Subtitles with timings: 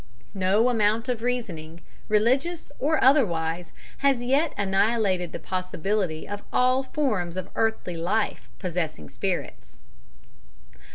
[0.33, 6.81] No amount of reasoning religious or otherwise has as yet annihilated the possibility of all
[6.81, 9.77] forms of earthly life possessing spirits.